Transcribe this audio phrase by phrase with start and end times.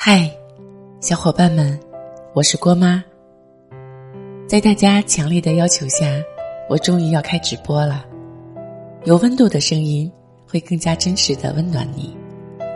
[0.00, 0.30] 嗨，
[1.00, 1.76] 小伙伴们，
[2.32, 3.02] 我是郭妈。
[4.46, 6.06] 在大家强烈的要求下，
[6.70, 8.06] 我终于要开直播了。
[9.06, 10.10] 有温度的声音
[10.46, 12.16] 会更加真实的温暖你。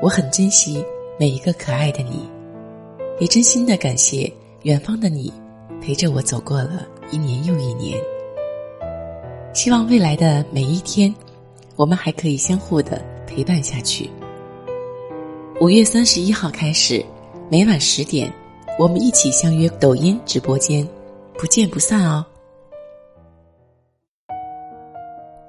[0.02, 0.84] 我很珍惜
[1.16, 2.28] 每一个可爱的你，
[3.20, 4.30] 也真心的感谢
[4.62, 5.32] 远方的你
[5.80, 7.96] 陪着我走过了一年又一年。
[9.54, 11.14] 希望未来的每一天，
[11.76, 14.10] 我们还可以相互的陪伴下去。
[15.62, 17.06] 五月三十一号开始，
[17.48, 18.28] 每晚十点，
[18.80, 20.84] 我们一起相约抖音直播间，
[21.38, 22.26] 不见不散哦。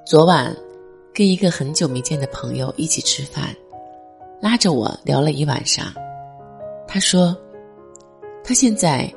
[0.06, 0.56] 昨晚
[1.16, 3.56] 跟一个很久没见的朋友一起吃饭，
[4.40, 5.92] 拉着我聊了一晚上。
[6.88, 7.36] 他说，
[8.44, 9.12] 他现在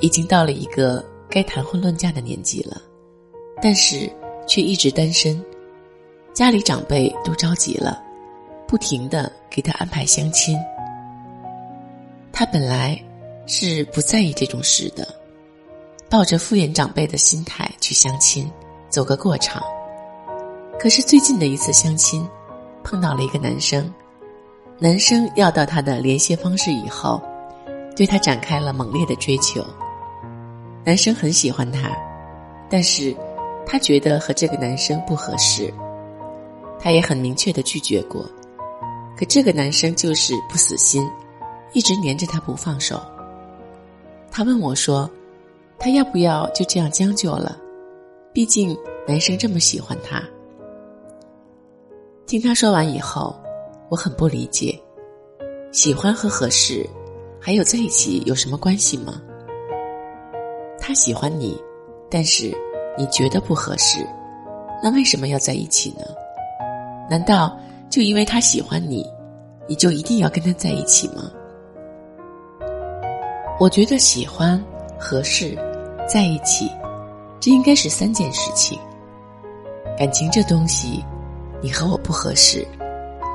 [0.00, 2.76] 已经到了一个该谈婚论嫁的年纪了，
[3.62, 4.06] 但是。
[4.44, 5.40] 却一直单身，
[6.34, 8.02] 家里长辈都着急了，
[8.72, 10.58] 不停的给他安排相亲。
[12.32, 12.98] 他本来
[13.46, 15.06] 是不在意这种事的，
[16.08, 18.50] 抱着敷衍长辈的心态去相亲，
[18.88, 19.62] 走个过场。
[20.80, 22.26] 可是最近的一次相亲，
[22.82, 23.92] 碰到了一个男生，
[24.78, 27.20] 男生要到他的联系方式以后，
[27.94, 29.62] 对他展开了猛烈的追求。
[30.82, 31.90] 男生很喜欢他，
[32.70, 33.14] 但是。
[33.64, 35.72] 他觉得和这个男生不合适，
[36.80, 38.28] 他也很明确的拒绝过，
[39.16, 41.08] 可这个男生就是不死心，
[41.72, 43.00] 一直黏着他不放手。
[44.30, 45.10] 他问我说
[45.78, 47.56] ：“他要不要就这样将就了？
[48.32, 50.22] 毕竟男生这么喜欢他。”
[52.26, 53.34] 听他说完以后，
[53.88, 54.80] 我很不理解，
[55.70, 56.88] 喜欢和合适，
[57.40, 59.20] 还有在一起有什么关系吗？
[60.78, 61.60] 他喜欢你，
[62.10, 62.52] 但是。
[62.94, 64.06] 你觉得不合适，
[64.82, 66.04] 那为什么要在一起呢？
[67.08, 67.58] 难道
[67.92, 69.06] 就因为他喜欢你，
[69.68, 71.30] 你就一定要跟他在一起吗？
[73.60, 74.58] 我觉得喜欢、
[74.98, 75.54] 合适、
[76.08, 76.70] 在一起，
[77.38, 78.78] 这应该是三件事情。
[79.98, 81.04] 感情这东西，
[81.60, 82.66] 你和我不合适，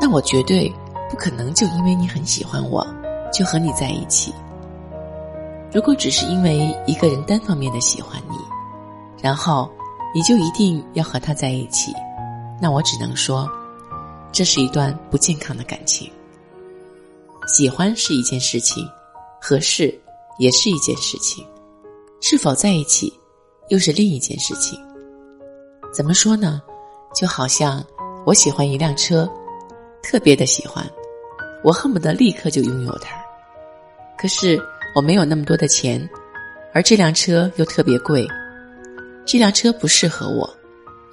[0.01, 0.73] 那我绝对
[1.07, 2.83] 不可能就因为你很喜欢我，
[3.31, 4.33] 就和你在一起。
[5.71, 8.35] 如果只是因为一个人单方面的喜欢你。
[9.21, 9.69] 然后，
[10.15, 11.93] 你就一定要和他在一起，
[12.59, 13.47] 那我只能说，
[14.31, 16.11] 这是一段不健康的感情。
[17.47, 18.87] 喜欢是一件事情，
[19.41, 19.97] 合适
[20.37, 21.45] 也是一件事情，
[22.21, 23.11] 是否在一起，
[23.69, 24.79] 又是另一件事情。
[25.93, 26.61] 怎么说呢？
[27.15, 27.83] 就好像
[28.25, 29.27] 我喜欢一辆车，
[30.03, 30.85] 特别的喜欢，
[31.63, 33.15] 我恨不得立刻就拥有它。
[34.19, 34.61] 可是
[34.93, 36.07] 我没有那么多的钱，
[36.73, 38.27] 而这辆车又特别贵。
[39.25, 40.49] 这辆车不适合我，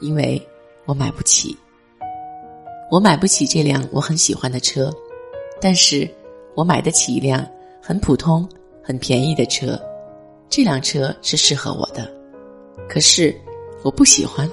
[0.00, 0.40] 因为
[0.84, 1.56] 我买不起。
[2.94, 4.88] 我买不起这辆我很喜欢的车，
[5.60, 6.08] 但是
[6.54, 7.44] 我买得起一辆
[7.82, 8.48] 很普通、
[8.80, 9.76] 很便宜的车。
[10.48, 12.08] 这辆车是适合我的，
[12.88, 13.34] 可是
[13.82, 14.48] 我不喜欢。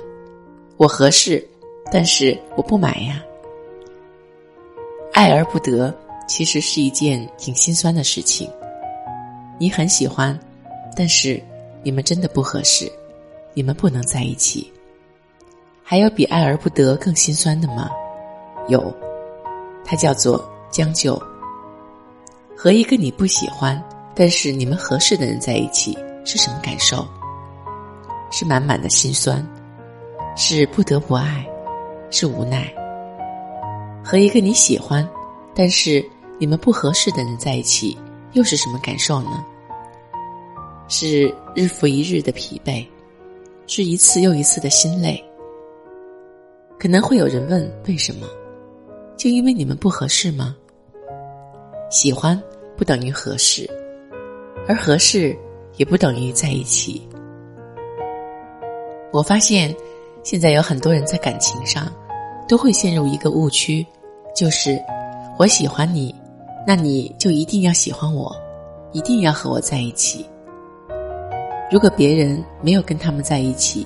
[0.77, 1.47] 我合适，
[1.91, 3.23] 但是我不买呀。
[5.13, 5.95] 爱而不得，
[6.27, 8.49] 其实是一件挺心酸的事情。
[9.59, 10.35] 你很喜欢，
[10.97, 11.39] 但是
[11.83, 12.91] 你们真的不合适。
[13.53, 14.73] 你们不能在一起，
[15.83, 17.87] 还有比爱而不得更心酸的吗？
[18.67, 18.93] 有，
[19.83, 21.21] 它叫做将就。
[22.55, 23.81] 和一个你不喜欢，
[24.15, 27.05] 但是你们合适的人在一起是什么感受？
[28.29, 29.45] 是满满的心酸，
[30.35, 31.45] 是不得不爱，
[32.09, 32.71] 是无奈。
[34.03, 35.07] 和一个你喜欢，
[35.53, 36.03] 但是
[36.39, 37.97] 你们不合适的人在一起，
[38.33, 39.43] 又是什么感受呢？
[40.87, 42.85] 是日复一日的疲惫。
[43.67, 45.23] 是一次又一次的心累。
[46.77, 48.27] 可能会有人问：为什么？
[49.21, 50.55] 就因为你们不合适吗？
[51.91, 52.41] 喜欢
[52.75, 53.69] 不等于合适，
[54.67, 55.37] 而合适
[55.77, 57.07] 也不等于在一起。
[59.13, 59.75] 我发现，
[60.23, 61.93] 现在有很多人在感情上
[62.47, 63.85] 都会陷入一个误区，
[64.35, 64.81] 就是
[65.37, 66.15] 我喜欢你，
[66.65, 68.35] 那你就一定要喜欢我，
[68.91, 70.25] 一定要和我在一起。
[71.69, 73.85] 如果别人没有跟他们在一起，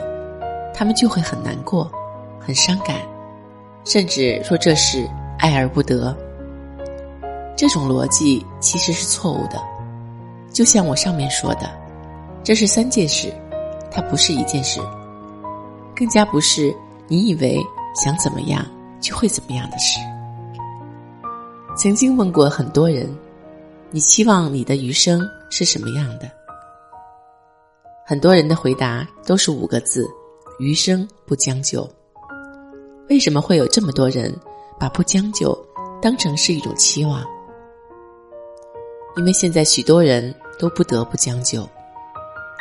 [0.74, 1.92] 他们就会很难过、
[2.40, 3.02] 很伤感，
[3.84, 5.06] 甚至说这是
[5.40, 6.16] 爱而不得。
[7.56, 9.62] 这种逻辑其实是错误的。
[10.52, 11.70] 就像我上面说的，
[12.44, 13.34] 这是三件事，
[13.92, 14.80] 它不是一件事，
[15.96, 16.76] 更加不是
[17.08, 17.60] 你以为
[17.96, 18.66] 想怎么样
[19.00, 20.00] 就会怎么样的事。
[21.78, 23.14] 曾经问过很多人，
[23.92, 26.30] 你期望你的余生是什么样的？
[28.06, 30.08] 很多人的回答都是五个字：
[30.60, 31.90] 余生不将就。
[33.10, 34.34] 为什么会有这么多人
[34.80, 35.58] 把不将就
[36.02, 37.24] 当成是一种期望？
[39.18, 41.68] 因为现在许多人都不得不将就，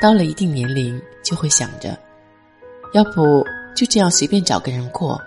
[0.00, 1.98] 到了一定年龄就会想着，
[2.92, 3.44] 要不
[3.74, 5.20] 就这样随便找个人过，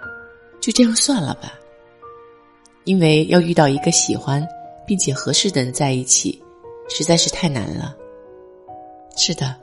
[0.61, 1.53] 就这样算了吧。
[2.85, 4.45] 因为要遇到一个喜欢
[4.85, 6.41] 并且合适的人在一起，
[6.89, 7.93] 实在是太难了。
[9.17, 9.53] 是的，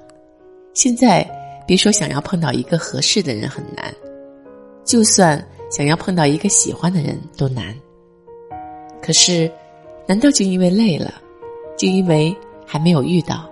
[0.74, 1.26] 现在
[1.66, 3.94] 别说想要碰到一个合适的人很难，
[4.84, 5.42] 就算
[5.74, 7.74] 想要碰到一个喜欢的人都难。
[9.02, 9.50] 可是，
[10.06, 11.14] 难道就因为累了，
[11.76, 12.32] 就因为
[12.64, 13.44] 还没有遇到，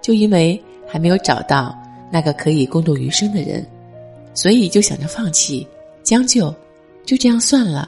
[0.00, 0.58] 就因为
[0.88, 1.78] 还没有找到
[2.10, 3.66] 那个可以共度余生的人，
[4.32, 5.68] 所以就想着放弃、
[6.02, 6.54] 将就，
[7.04, 7.86] 就这样算了？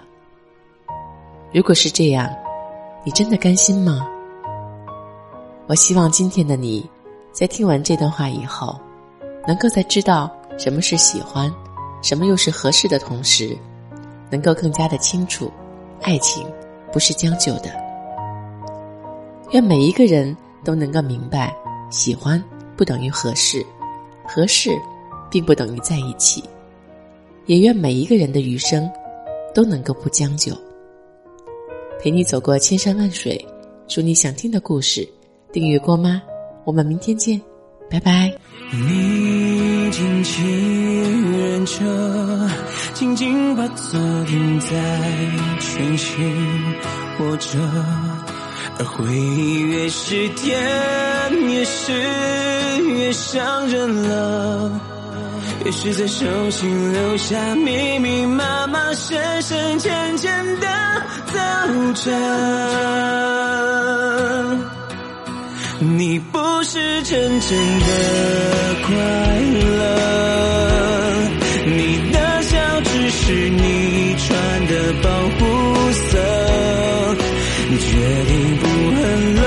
[1.51, 2.31] 如果是这样，
[3.03, 4.07] 你真的甘心吗？
[5.69, 6.87] 我希望今天的你，
[7.33, 8.79] 在听完这段话以后，
[9.49, 11.51] 能够在知道什么是喜欢，
[12.05, 13.57] 什么又是合适的同时，
[14.31, 15.51] 能够更加的清楚，
[16.03, 16.47] 爱情
[16.93, 17.71] 不是将就的。
[19.53, 21.57] 愿每一个人都能够明白，
[21.89, 22.43] 喜欢
[22.77, 23.65] 不等于合适，
[24.29, 24.69] 合适
[25.31, 26.45] 并不等于在一起。
[27.47, 28.87] 也愿每一个人的余生，
[29.55, 30.53] 都能够不将就。
[31.99, 33.43] 陪你走过千山万水，
[33.89, 35.09] 说你想听的故事。
[35.53, 36.21] 订阅郭妈，
[36.65, 37.41] 我们明天见，
[37.91, 38.33] 拜拜。
[38.73, 42.51] 你紧紧忍着，
[42.93, 44.69] 紧紧把昨天在
[45.61, 46.65] 全心
[47.21, 47.59] 握着，
[48.79, 50.61] 而回忆越是甜，
[51.47, 51.93] 越是
[52.89, 54.81] 越伤人了，
[55.65, 60.67] 越是在手心留下密密麻麻、深深浅浅的。
[61.33, 61.41] 走
[61.95, 62.11] 着，
[65.85, 67.51] 你不是真正
[67.81, 67.87] 的
[68.87, 68.95] 快
[69.77, 69.79] 乐，
[71.67, 74.73] 你的笑只是你穿的
[75.03, 75.41] 保护
[75.93, 76.19] 色，
[77.69, 77.85] 决
[78.25, 78.65] 定不
[78.97, 79.43] 恨了，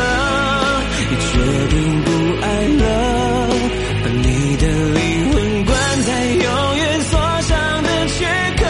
[1.19, 1.27] 决
[1.69, 2.07] 定不
[2.43, 2.85] 爱了，
[4.03, 4.63] 把你的
[4.93, 5.01] 灵
[5.33, 5.35] 魂
[5.65, 6.45] 关在永
[6.77, 8.15] 远锁上的缺
[8.57, 8.63] 口。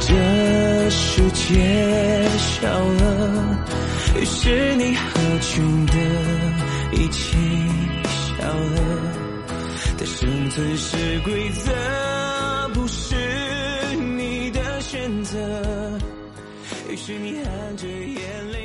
[0.00, 0.08] 这
[0.90, 1.00] 世
[1.32, 1.79] 界，
[4.20, 5.94] 于是你合群的
[6.92, 7.36] 一起
[8.04, 8.78] 笑了。
[9.96, 11.72] 但生存是规则，
[12.74, 13.16] 不是
[14.16, 15.38] 你的选择。
[16.90, 18.59] 于是你含着眼泪，